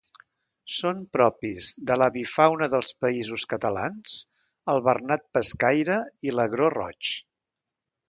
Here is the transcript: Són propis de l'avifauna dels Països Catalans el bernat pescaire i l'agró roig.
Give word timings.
Són 0.75 1.03
propis 1.17 1.67
de 1.91 1.97
l'avifauna 2.03 2.69
dels 2.73 2.91
Països 3.05 3.47
Catalans 3.53 4.17
el 4.75 4.85
bernat 4.91 5.31
pescaire 5.39 6.03
i 6.31 6.39
l'agró 6.39 6.77
roig. 6.81 7.17